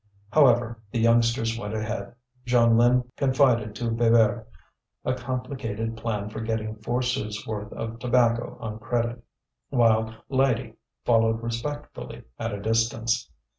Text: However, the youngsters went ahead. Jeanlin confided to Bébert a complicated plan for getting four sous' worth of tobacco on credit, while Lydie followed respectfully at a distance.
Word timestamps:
However, 0.31 0.79
the 0.89 0.97
youngsters 0.97 1.59
went 1.59 1.75
ahead. 1.75 2.15
Jeanlin 2.43 3.05
confided 3.17 3.75
to 3.75 3.91
Bébert 3.91 4.45
a 5.05 5.13
complicated 5.13 5.95
plan 5.95 6.27
for 6.27 6.41
getting 6.41 6.75
four 6.77 7.03
sous' 7.03 7.45
worth 7.45 7.71
of 7.73 7.99
tobacco 7.99 8.57
on 8.59 8.79
credit, 8.79 9.23
while 9.69 10.15
Lydie 10.27 10.73
followed 11.05 11.43
respectfully 11.43 12.23
at 12.39 12.51
a 12.51 12.59
distance. 12.59 13.29